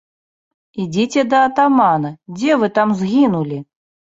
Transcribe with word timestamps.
Ідзіце 0.83 1.21
да 1.35 1.43
атамана, 1.49 2.09
дзе 2.39 2.59
вы 2.63 2.73
там 2.79 2.99
згінулі? 3.03 3.63